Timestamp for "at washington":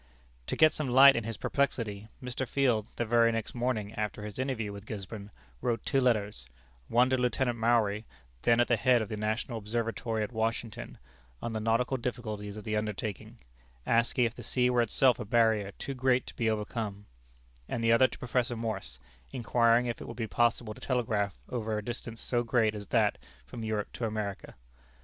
10.23-10.97